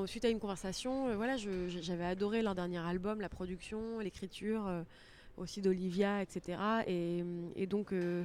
[0.05, 4.83] suite à une conversation, euh, voilà, j'avais adoré leur dernier album, la production, l'écriture, euh,
[5.37, 6.59] aussi d'Olivia, etc.
[6.87, 8.23] Et, donc, euh,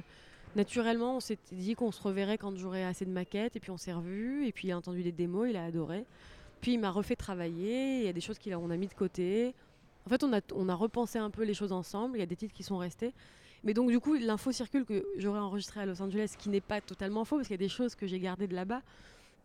[0.55, 3.55] naturellement, on s'était dit qu'on se reverrait quand j'aurais assez de maquettes.
[3.55, 4.45] Et puis, on s'est revus.
[4.45, 6.05] Et puis, il a entendu les démos, il a adoré.
[6.61, 7.99] Puis, il m'a refait travailler.
[7.99, 9.55] Il y a des choses qu'on a mis de côté.
[10.05, 12.17] En fait, on a, on a repensé un peu les choses ensemble.
[12.17, 13.13] Il y a des titres qui sont restés.
[13.63, 16.61] Mais donc, du coup, l'info circule que j'aurais enregistré à Los Angeles, ce qui n'est
[16.61, 18.83] pas totalement faux, parce qu'il y a des choses que j'ai gardées de là-bas.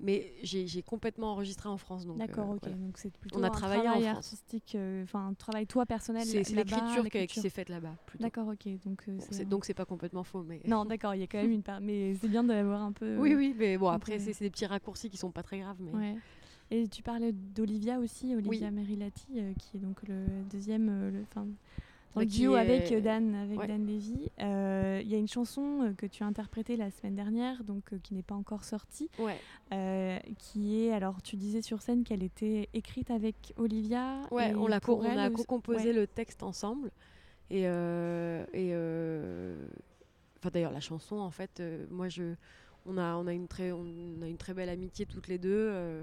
[0.02, 2.04] Mais j'ai complètement enregistré en France.
[2.06, 2.68] D'accord, euh, ok.
[2.76, 5.86] Donc c'est plutôt On a un travaillé travail en artistique, euh, enfin un travail toi
[5.86, 6.24] personnel.
[6.26, 7.94] C'est l'écriture qui, s'est faite là-bas.
[8.18, 8.68] D'accord, ok.
[8.84, 10.60] Donc euh, donc c'est pas complètement faux, mais.
[10.66, 11.14] Non, d'accord.
[11.14, 13.16] Il y a quand même une part, mais c'est bien d'avoir un peu.
[13.16, 15.92] Oui, oui, mais bon après c'est des petits raccourcis qui sont pas très graves, mais.
[15.92, 16.16] Ouais.
[16.70, 18.74] Et tu parlais d'Olivia aussi, Olivia oui.
[18.74, 19.26] Merilati,
[19.58, 21.22] qui est donc le deuxième, le,
[22.14, 24.31] en duo avec Dan, avec Dan Levy.
[24.40, 27.92] Euh, il y a une chanson euh, que tu as interprétée la semaine dernière, donc
[27.92, 29.11] euh, qui n'est pas encore sortie,
[30.38, 34.20] qui est alors tu disais sur scène qu'elle était écrite avec Olivia.
[34.31, 36.90] Ouais, on, a on a co-composé le texte ensemble
[37.51, 38.75] et, et
[40.38, 42.35] enfin d'ailleurs la chanson en fait, moi je,
[42.87, 43.85] on a on a une très on
[44.22, 46.03] a une très belle amitié toutes les deux.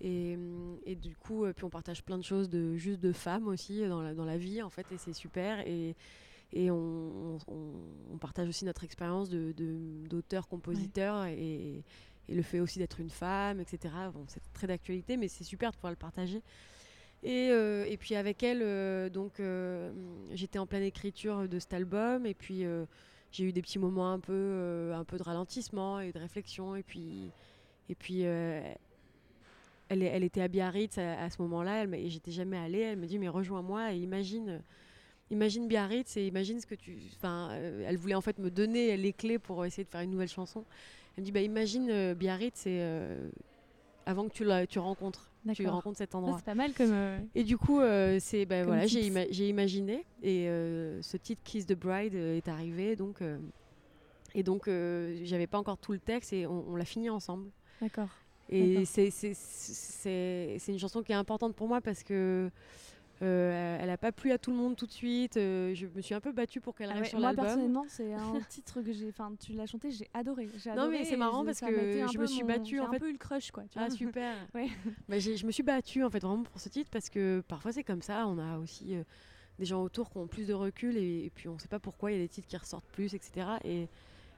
[0.00, 0.36] Et,
[0.84, 4.02] et, du coup, puis on partage plein de choses de juste de femmes aussi dans
[4.02, 5.66] la, dans la vie en fait, et c'est super.
[5.66, 5.96] Et,
[6.52, 11.82] et on, on, partage aussi notre expérience d'auteur, compositeur et,
[12.28, 13.94] et, le fait aussi d'être une femme, etc.
[14.12, 16.42] Bon, c'est très d'actualité, mais c'est super de pouvoir le partager.
[17.22, 19.90] Et, euh, et puis avec elle, euh, donc euh,
[20.32, 22.64] j'étais en pleine écriture de cet album, et puis
[23.32, 26.82] j'ai eu des petits moments un peu, un peu de ralentissement et de réflexion, et
[26.82, 27.30] puis,
[27.88, 28.24] et puis
[29.88, 32.80] elle, elle, était à Biarritz à, ce moment-là, et j'étais jamais allée.
[32.80, 34.60] Elle me dit mais rejoins-moi et imagine
[35.30, 36.98] imagine Biarritz et imagine ce que tu.
[37.16, 37.50] Enfin,
[37.86, 40.64] elle voulait en fait me donner les clés pour essayer de faire une nouvelle chanson.
[41.16, 42.82] Elle me dit bah imagine Biarritz et
[44.06, 46.36] avant que tu, la, tu rencontres tu rencontres cet endroit.
[46.38, 46.92] c'est pas mal comme.
[46.92, 51.66] Euh, et du coup, euh, c'est ben voilà, j'ai imaginé et euh, ce titre Kiss
[51.66, 53.22] the Bride est arrivé donc
[54.34, 54.68] et donc
[55.22, 57.50] j'avais pas encore tout le texte et on, l'a fini ensemble.
[57.80, 58.08] D'accord.
[58.48, 59.12] Et c'est
[60.68, 62.50] une chanson qui est importante pour moi parce que
[63.22, 65.36] euh, elle n'a pas plu à tout le monde tout de suite.
[65.36, 67.44] Euh, je me suis un peu battue pour qu'elle ah reste sur l'album.
[67.44, 69.08] Moi personnellement, c'est un titre que j'ai.
[69.08, 70.48] Enfin, tu l'as chanté, j'ai adoré.
[70.76, 71.66] Non mais c'est marrant parce que
[72.12, 72.96] je me suis battue en fait.
[72.96, 73.64] un peu eu le crush quoi.
[73.76, 74.34] ah super.
[74.54, 74.68] ouais.
[75.08, 77.84] bah, je me suis battue en fait vraiment pour ce titre parce que parfois c'est
[77.84, 78.26] comme ça.
[78.26, 79.02] On a aussi euh,
[79.58, 82.12] des gens autour qui ont plus de recul et, puis on ne sait pas pourquoi
[82.12, 83.46] il y a des titres qui ressortent plus, etc.
[83.64, 83.88] Et,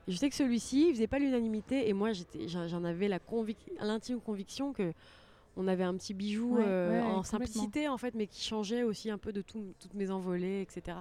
[0.09, 2.11] je sais que celui-ci, il faisait pas l'unanimité et moi
[2.47, 3.09] j'en avais
[3.81, 4.93] l'intime conviction que
[5.59, 9.19] on avait un petit bijou euh, en simplicité en fait, mais qui changeait aussi un
[9.19, 10.99] peu de toutes mes envolées, etc.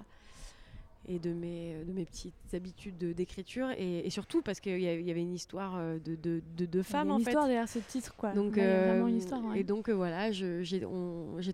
[1.08, 5.36] Et de mes, de mes petites habitudes d'écriture et, surtout parce qu'il y, avait une
[5.36, 7.22] histoire euh, de, de, de, femmes en fait.
[7.22, 8.34] Une histoire derrière ce titre quoi.
[8.34, 10.84] Donc, euh, une histoire, Et donc voilà, j'ai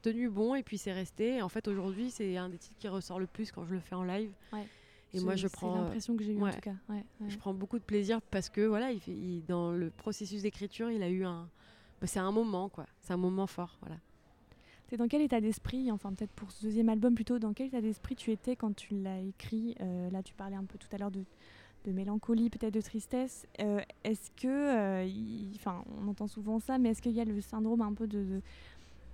[0.01, 1.41] tenu bon et puis c'est resté.
[1.41, 3.95] en fait aujourd'hui c'est un des titres qui ressort le plus quand je le fais
[3.95, 4.31] en live.
[5.13, 5.75] Et moi, je prends.
[5.75, 6.75] l'impression que j'ai eu en tout cas.
[7.27, 11.09] Je prends beaucoup de plaisir parce que voilà, il, dans le processus d'écriture, il a
[11.09, 11.49] eu un,
[12.01, 12.85] bah, c'est un moment, quoi.
[13.01, 13.97] C'est un moment fort, voilà.
[14.89, 17.81] C'est dans quel état d'esprit, enfin peut-être pour ce deuxième album plutôt, dans quel état
[17.81, 20.97] d'esprit tu étais quand tu l'as écrit euh, Là, tu parlais un peu tout à
[20.97, 21.23] l'heure de,
[21.85, 23.47] de mélancolie, peut-être de tristesse.
[23.61, 27.39] Euh, est-ce que, euh, enfin, on entend souvent ça, mais est-ce qu'il y a le
[27.41, 28.41] syndrome un peu de de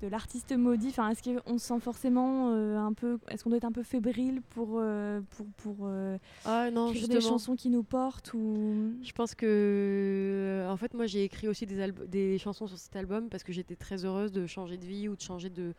[0.08, 3.20] l'artiste maudit enfin, Est-ce qu'on se sent forcément euh, un peu.
[3.30, 7.22] Est-ce qu'on doit être un peu fébrile pour, euh, pour, pour euh, ah, non, des
[7.22, 8.94] chansons qui nous portent ou...
[9.02, 10.66] Je pense que.
[10.70, 13.76] En fait, moi, j'ai écrit aussi des, des chansons sur cet album parce que j'étais
[13.76, 15.74] très heureuse de changer de vie ou de changer de.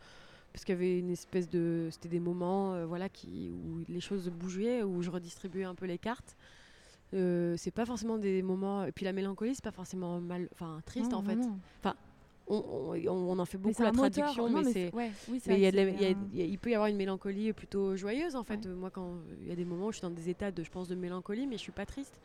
[0.53, 1.87] Parce qu'il y avait une espèce de.
[1.91, 5.97] C'était des moments voilà, qui, où les choses bougeaient, où je redistribuais un peu les
[5.97, 6.35] cartes.
[7.11, 8.85] c'est pas forcément des moments.
[8.85, 10.47] Et puis la mélancolie, c'est pas forcément mal.
[10.51, 11.39] Enfin, triste en fait.
[11.79, 11.95] Enfin,
[12.51, 14.91] on, en fait beaucoup la traduction, mais, c'est.
[16.33, 18.65] il peut y avoir une mélancolie plutôt joyeuse en fait.
[18.67, 20.69] Moi, quand il y a des moments où je suis dans des états de, je
[20.69, 22.19] pense, de mélancolie, mais je suis pas triste.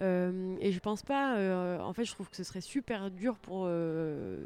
[0.00, 1.36] Euh, et je pense pas.
[1.36, 4.38] Euh, en fait, je trouve que ce serait super dur pour euh,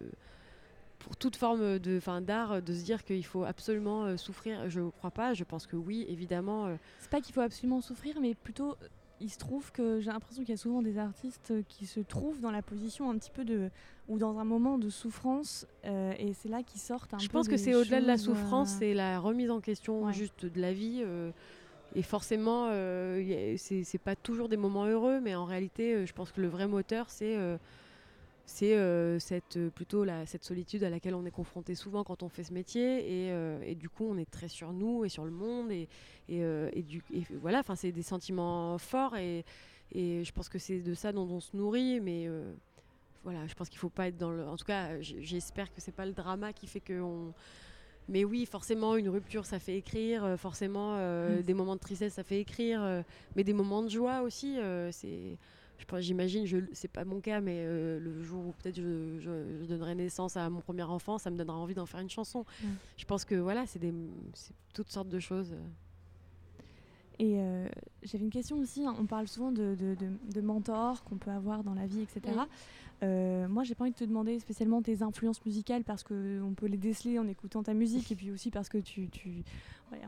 [0.98, 4.68] pour toute forme de, fin, d'art de se dire qu'il faut absolument souffrir.
[4.68, 5.34] Je crois pas.
[5.34, 6.76] Je pense que oui, évidemment.
[7.00, 8.76] C'est pas qu'il faut absolument souffrir, mais plutôt
[9.20, 12.40] il se trouve que j'ai l'impression qu'il y a souvent des artistes qui se trouvent
[12.40, 13.70] dans la position un petit peu de
[14.08, 17.32] ou dans un moment de souffrance euh, et c'est là qu'ils sortent un je peu
[17.32, 20.60] pense que c'est au-delà de la souffrance euh, c'est la remise en question juste de
[20.60, 21.30] la vie euh,
[21.94, 22.70] et forcément
[23.56, 27.10] c'est pas toujours des moments heureux mais en réalité je pense que le vrai moteur
[27.10, 27.36] c'est
[28.46, 32.22] c'est euh, cette, euh, plutôt la, cette solitude à laquelle on est confronté souvent quand
[32.22, 35.08] on fait ce métier et, euh, et, du coup on est très sur nous et
[35.08, 35.88] sur le monde et,
[36.28, 37.02] et, et du,
[37.40, 39.44] voilà enfin c'est des sentiments forts et,
[39.92, 42.28] je pense que c'est de ça dont on se nourrit mais
[43.24, 45.94] voilà je pense qu'il faut pas être dans le en tout cas j'espère que c'est
[45.94, 47.32] pas le drama qui fait que on
[48.08, 50.34] mais oui, forcément, une rupture, ça fait écrire.
[50.36, 51.42] Forcément, mm.
[51.42, 53.04] des moments de tristesse, ça fait écrire.
[53.36, 54.58] mais des moments de joie aussi,
[54.90, 55.38] c'est
[55.98, 60.36] J'imagine, je c'est pas mon cas, mais euh, le jour où peut-être je, donnerai naissance
[60.36, 62.44] à mon premier enfant, ça me donnera envie d'en faire une chanson.
[62.96, 63.80] Je pense que voilà, c'est
[64.74, 65.54] toutes sortes de choses.
[67.20, 67.68] Et euh,
[68.02, 68.94] j'avais une question aussi, hein.
[68.98, 72.34] on parle souvent de, de, mentors qu'on peut avoir dans la vie, etc.
[73.02, 76.66] Euh, moi, j'ai pas envie de te demander spécialement tes influences musicales parce qu'on peut
[76.66, 79.42] les déceler en écoutant ta musique et puis aussi parce que tu, tu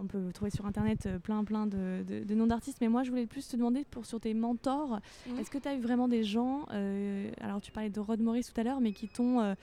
[0.01, 2.79] on peut trouver sur internet euh, plein plein de, de noms d'artistes.
[2.81, 5.01] Mais moi, je voulais plus te demander pour sur tes mentors.
[5.39, 8.45] Est-ce que tu as eu vraiment des gens euh, Alors, tu parlais de Rod Morris
[8.45, 9.57] tout à l'heure, mais qui t'ont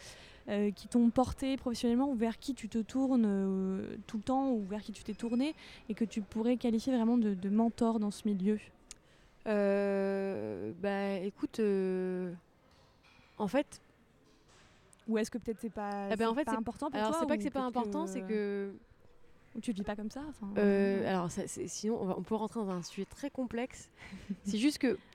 [0.76, 4.82] qui t'ont porté professionnellement ou vers qui tu te tournes tout le temps ou vers
[4.82, 5.54] qui tu t'es tourné
[5.90, 8.58] et que tu pourrais qualifier vraiment de, de mentor dans ce milieu?
[9.46, 11.62] Bah, écoute
[13.40, 13.82] en fait.
[15.08, 17.20] Ou est-ce que peut-être c'est pas, eh ben, en fait, pas important pour toi Alors
[17.20, 18.72] c'est pas que c'est pas important, c'est que.
[19.56, 20.22] Ou tu le vis pas comme ça
[20.60, 23.90] euh, Alors sinon, on, peut rentrer dans un sujet très complexe.
[24.44, 24.98] c'est juste que.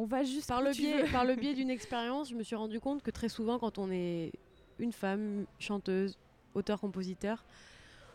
[0.00, 2.78] On va juste par le biais, par le biais d'une expérience, je me suis rendu
[2.78, 4.30] compte que très souvent, quand on est
[4.78, 6.16] une femme, chanteuse,
[6.54, 7.44] auteur-compositeur,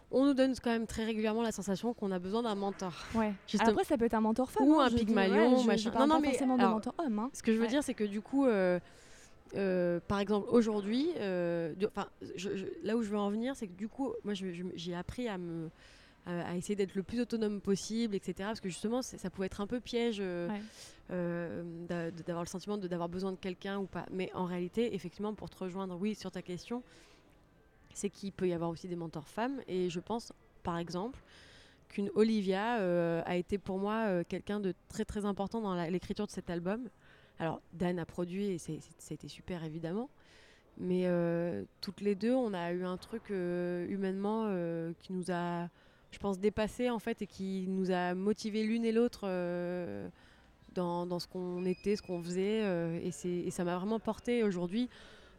[0.10, 2.94] on nous donne quand même très régulièrement la sensation qu'on a besoin d'un mentor.
[3.16, 3.34] Ouais.
[3.60, 4.66] Après, ça peut être un mentor femme.
[4.66, 5.92] Ou hein, un Pygmalion, machin.
[5.92, 7.20] non, non, mais forcément de mentor homme.
[7.20, 7.30] Hein.
[7.34, 8.80] Ce que je veux dire, c'est que du coup, euh,
[9.56, 11.74] euh, par exemple, aujourd'hui, euh,
[12.84, 15.70] là où je veux en venir, c'est que du coup, moi, j'ai appris à me
[16.26, 18.36] à essayer d'être le plus autonome possible, etc.
[18.48, 20.24] Parce que justement, ça pouvait être un peu piège
[21.10, 24.06] d'avoir le sentiment d'avoir besoin de quelqu'un ou pas.
[24.10, 26.82] Mais en réalité, effectivement, pour te rejoindre, oui, sur ta question,
[27.94, 29.62] c'est qu'il peut y avoir aussi des mentors femmes.
[29.68, 30.32] Et je pense,
[30.64, 31.20] par exemple,
[31.90, 36.26] qu'une Olivia euh, a été pour moi euh, quelqu'un de très très important dans l'écriture
[36.26, 36.90] de cet album.
[37.40, 40.10] Alors, Dan a produit et c'était super évidemment.
[40.78, 44.48] Mais euh, toutes les deux, on a eu un truc humainement
[45.02, 45.68] qui nous a,
[46.12, 49.28] je pense, dépassé en fait et qui nous a motivé l'une et l'autre
[50.74, 52.62] dans, dans, ce qu'on était, ce qu'on faisait.
[53.04, 54.90] et, et ça m'a vraiment porté aujourd'hui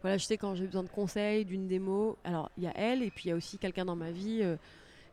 [0.04, 2.18] voilà, je sais quand j'ai besoin de conseils, d'une démo.
[2.24, 4.40] Alors, il y a elle, et puis il y a aussi quelqu'un dans ma vie
[4.42, 4.56] euh,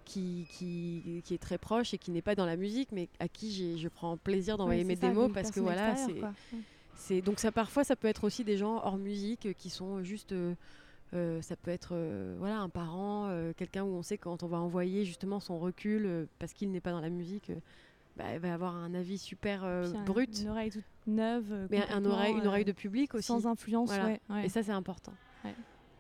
[0.03, 3.29] qui, qui, qui, est très proche et qui n'est pas dans la musique, mais à
[3.29, 6.19] qui je prends plaisir d'envoyer mes démos parce que voilà, c'est.
[7.23, 10.34] Donc, ça, parfois, ça peut être aussi des gens hors musique euh, qui sont juste.
[11.13, 11.93] Euh, ça peut être
[12.39, 16.54] voilà un parent, quelqu'un où on sait quand on va envoyer justement son recul parce
[16.54, 17.51] qu'il n'est pas dans la musique,
[18.15, 19.65] bah, elle va avoir un avis super
[20.06, 20.39] brut.
[20.39, 21.67] Une oreille toute neuve.
[21.69, 23.27] Mais un oreille, une oreille de public aussi.
[23.27, 25.12] Sans influence, ouais, Et ça, c'est important.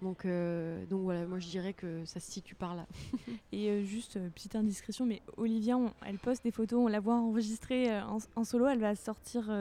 [0.01, 2.87] Donc, euh, donc voilà, moi je dirais que ça se situe par là.
[3.51, 7.15] et euh, juste euh, petite indiscrétion, mais Olivia, elle poste des photos, on la voit
[7.15, 7.89] enregistrer
[8.35, 9.51] en, solo, elle va sortir,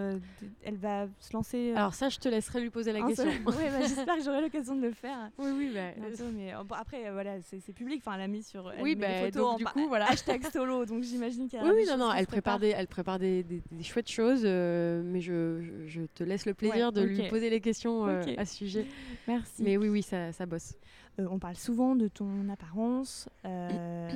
[0.62, 1.72] elle va se lancer.
[1.76, 3.26] Alors ça, je te laisserai lui poser la question.
[3.44, 5.30] bah, J'espère que j'aurai l'occasion de le faire.
[5.38, 5.70] Oui, oui.
[5.74, 9.42] Bah, mais après, voilà, c'est public, enfin, elle a mis sur elle oui, bah, photos
[9.42, 10.06] donc, du coup, voilà.
[10.10, 11.64] hashtag solo, donc j'imagine qu'il y a.
[11.64, 15.62] Oui, oui, non, non, elle prépare, des, elle prépare des, des, chouettes choses, mais je,
[15.86, 18.86] je, te laisse le plaisir de lui poser les questions à ce sujet.
[19.26, 19.62] Merci.
[19.62, 20.74] Mais oui, oui, ça ça, bosse.
[21.18, 23.28] Euh, on parle souvent de ton apparence.
[23.46, 24.10] Euh,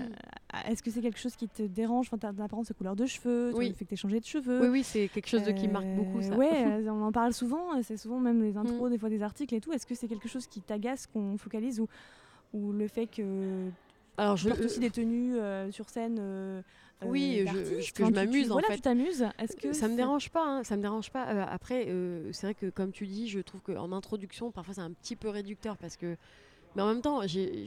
[0.69, 2.07] est-ce que c'est quelque chose qui te dérange?
[2.07, 3.71] Enfin, Ta apparence, ta couleur de cheveux, oui.
[3.71, 5.89] le fait que tu changé de cheveux Oui, oui, c'est quelque chose de qui marque
[5.97, 6.37] beaucoup ça.
[6.37, 6.47] Oui,
[6.89, 7.83] on en parle souvent.
[7.83, 8.93] C'est souvent même les intros, mm.
[8.93, 9.73] des fois des articles et tout.
[9.73, 11.89] Est-ce que c'est quelque chose qui t'agace, qu'on focalise ou,
[12.53, 13.71] ou le fait que
[14.17, 16.21] alors je porte aussi des tenues euh, sur scène.
[17.03, 18.77] Oui, je, que je m'amuse en voilà, fait.
[18.77, 19.27] Tu t'amuses.
[19.39, 21.23] Est-ce que ça me dérange pas hein, Ça me dérange pas.
[21.45, 21.89] après,
[22.33, 25.29] c'est vrai que comme tu dis, je trouve qu'en introduction, parfois c'est un petit peu
[25.29, 26.17] réducteur parce que,
[26.77, 27.67] mais en même temps, j'ai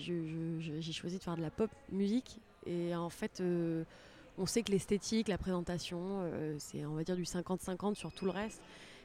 [0.94, 3.42] choisi de faire de la pop musique et en fait,
[4.38, 8.32] on sait que l'esthétique, la présentation, c'est on va dire du 50-50 sur tout le
[8.32, 8.62] reste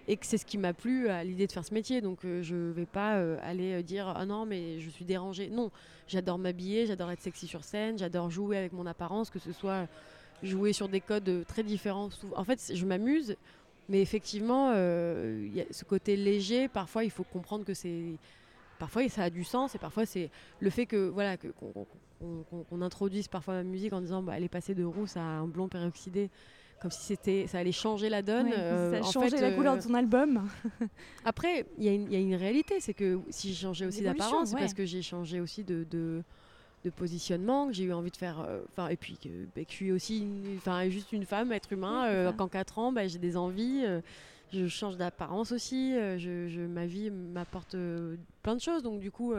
[0.08, 2.00] et que c'est ce qui m'a plu à l'idée de faire ce métier.
[2.00, 5.48] Donc euh, je vais pas euh, aller euh, dire ah non mais je suis dérangée.
[5.48, 5.70] Non,
[6.08, 9.86] j'adore m'habiller, j'adore être sexy sur scène, j'adore jouer avec mon apparence, que ce soit
[10.42, 12.08] jouer sur des codes très différents.
[12.34, 13.36] En fait, je m'amuse,
[13.88, 16.66] mais effectivement, ce côté léger.
[16.66, 18.16] Parfois, il faut comprendre que c'est
[18.80, 23.54] parfois ça a du sens et parfois c'est le fait que voilà qu'on introduise parfois
[23.54, 26.30] ma musique en disant bah, elle est passée de rousse à un blond peroxydé
[26.82, 28.50] comme si c'était ça allait changer la donne.
[28.50, 30.48] ça euh, a changé la couleur de euh, ton album.
[31.24, 34.74] Après, il y, a une réalité, c'est que si j'ai changé aussi d'apparence, c'est parce
[34.74, 36.24] que j'ai changé aussi de, de,
[36.96, 38.40] positionnement, que j'ai eu envie de faire.
[38.40, 39.16] Euh, enfin, et puis
[39.54, 42.32] bah, que, je suis aussi, enfin, juste une femme, être humain.
[42.36, 43.84] qu'en 4 ans, bah, j'ai des envies.
[44.52, 45.92] je change d'apparence aussi.
[45.92, 47.76] Je, ma vie m'apporte
[48.42, 49.34] plein de choses, donc du coup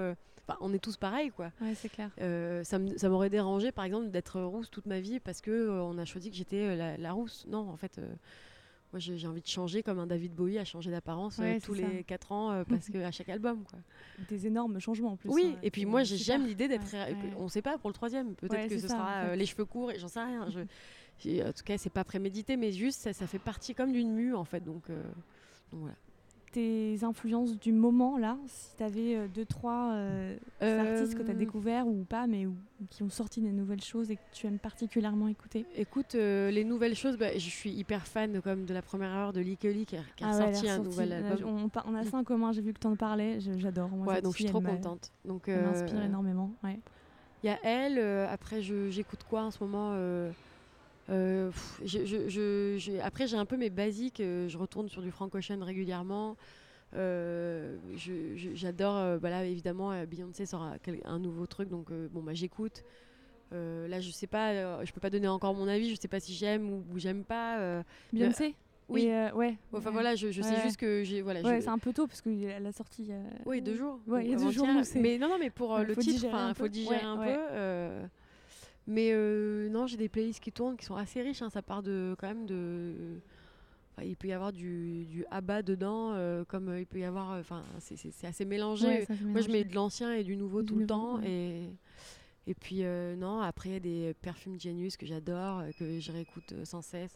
[0.60, 1.52] on est tous pareils, quoi.
[1.62, 2.10] Ouais, c'est clair.
[2.22, 5.98] Euh, ça m'aurait dérangé, par exemple, d'être rousse toute ma vie parce que euh, on
[5.98, 7.46] a choisi que j'étais euh, la, rousse.
[7.48, 8.00] Non, en fait,
[8.92, 12.32] moi, j'ai envie de changer comme un David Bowie a changé d'apparence tous les 4
[12.32, 13.80] ans parce que à chaque album, quoi.
[14.30, 15.30] Des énormes changements en plus.
[15.30, 16.96] Oui, hein, et puis moi, j'aime l'idée d'être.
[17.38, 18.36] On ne sait pas pour le troisième.
[18.36, 20.48] Peut-être que ce sera les cheveux courts et j'en sais rien.
[20.50, 20.60] Je,
[21.48, 24.36] en tout cas, c'est pas prémédité, mais juste ça, ça fait partie comme d'une mue,
[24.36, 24.62] en fait.
[24.62, 25.96] Donc, donc voilà
[26.54, 31.32] tes influences du moment là Si tu avais euh, deux, trois euh, artistes que tu
[31.32, 32.48] as euh, découverts ou pas, mais
[32.90, 35.66] qui ont sorti des nouvelles choses et que tu aimes particulièrement écouter?
[35.76, 39.42] Écoute, les nouvelles choses, bah, je suis hyper fan comme de la première heure de
[39.42, 41.70] Lee qui, qui a ah sorti un nouvel album.
[41.86, 43.90] On, a ça en commun, j'ai vu que tu en parlais, j'adore.
[44.06, 45.12] Ouais, donc je suis trop contente.
[45.26, 46.52] Donc, elle m'inspire énormément.
[47.44, 49.94] Il y a elle, après j'écoute quoi en ce moment
[51.10, 51.52] euh,
[53.02, 54.20] après, j'ai un peu mes basiques.
[54.20, 56.38] Euh, je retourne sur du Frank Ocean régulièrement.
[56.96, 57.78] Euh,
[58.54, 60.72] j'adore, bah là évidemment, Beyoncé sort
[61.06, 62.84] un, nouveau truc, donc bon, bah, j'écoute.
[63.52, 65.90] là, je sais pas, je peux pas donner encore mon avis.
[65.90, 67.84] Je sais pas si j'aime ou, j'aime pas.
[68.12, 68.56] Beyoncé.
[68.90, 69.10] Oui.
[69.34, 69.58] ouais.
[69.72, 71.42] Enfin voilà, je, sais juste que j'ai voilà.
[71.42, 73.10] Ouais, c'est un peu tôt parce qu'elle a sorti.
[73.46, 74.00] Oui, deux jours.
[74.08, 74.68] Ouais, il y a deux jours.
[74.96, 78.08] Mais non, non, mais pour le titre, il faut digérer un peu.
[78.88, 81.42] Mais euh, non, j'ai des playlists qui tournent qui sont assez riches.
[81.42, 81.50] Hein.
[81.50, 83.20] Ça part de quand même de
[84.02, 86.16] il peut y avoir du, du ABBA dedans,
[86.48, 87.40] comme il peut y avoir.
[87.40, 89.06] Enfin, c'est assez mélangé.
[89.22, 91.22] Moi, je mets de l'ancien et du nouveau tout le temps.
[91.22, 91.70] Et,
[92.48, 92.82] et puis,
[93.18, 97.16] non, après, il y a des perfumes Genius que j'adore, que je réécoute sans cesse.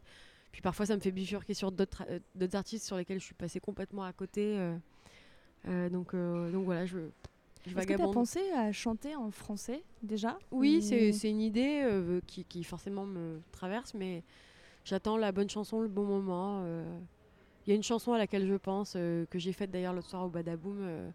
[0.51, 2.05] Puis parfois, ça me fait bifurquer sur d'autres
[2.53, 4.55] artistes sur lesquels je suis passée complètement à côté.
[5.65, 6.99] donc, donc voilà, je.
[7.75, 10.37] Est-ce que tu as pensé à chanter en français déjà?
[10.51, 11.83] Oui, c'est une idée
[12.25, 14.23] qui, qui, forcément me traverse, mais
[14.87, 16.61] J'attends la bonne chanson, le bon moment.
[16.63, 16.99] Euh.
[17.65, 20.07] Il y a une chanson à laquelle je pense, euh, que j'ai faite d'ailleurs l'autre
[20.09, 21.09] soir au Badaboom, euh,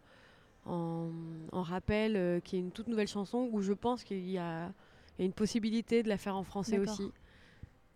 [0.67, 1.09] en,
[1.53, 4.71] en, rappel, qui est une toute nouvelle chanson où je pense qu'il y, a
[5.19, 7.11] une possibilité de la faire en français aussi.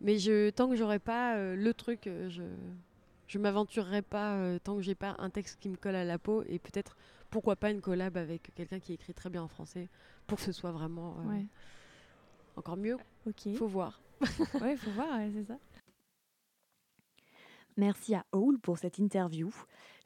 [0.01, 2.43] Mais je, tant que j'aurai pas le truc, je
[3.27, 6.43] je m'aventurerai pas tant que j'ai pas un texte qui me colle à la peau
[6.49, 6.97] et peut-être
[7.37, 9.91] pourquoi pas une collab avec quelqu'un qui écrit très bien en français
[10.27, 11.19] pour que ce soit vraiment
[12.57, 12.97] encore mieux.
[13.27, 13.55] Ok.
[13.59, 14.01] Faut voir.
[14.63, 15.59] ouais, il faut voir, c'est ça.
[17.77, 19.51] Merci à Owl pour cette interview.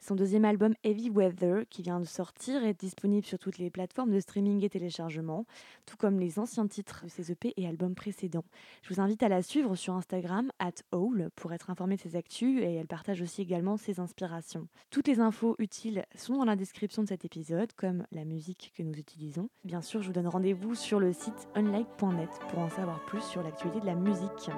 [0.01, 4.11] Son deuxième album Heavy Weather, qui vient de sortir, est disponible sur toutes les plateformes
[4.11, 5.45] de streaming et téléchargement,
[5.85, 8.43] tout comme les anciens titres de ses EP et albums précédents.
[8.81, 12.15] Je vous invite à la suivre sur Instagram, at Owl, pour être informé de ses
[12.15, 14.67] actus et elle partage aussi également ses inspirations.
[14.89, 18.81] Toutes les infos utiles sont dans la description de cet épisode, comme la musique que
[18.81, 19.49] nous utilisons.
[19.63, 23.43] Bien sûr, je vous donne rendez-vous sur le site unlike.net pour en savoir plus sur
[23.43, 24.49] l'actualité de la musique.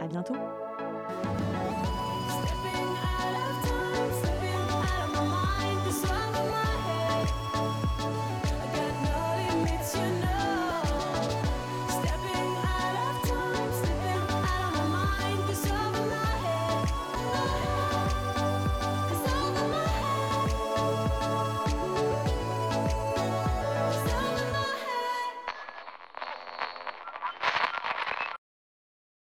[0.00, 0.34] À bientôt!